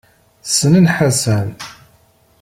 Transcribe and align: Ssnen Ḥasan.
Ssnen 0.49 0.87
Ḥasan. 0.95 1.47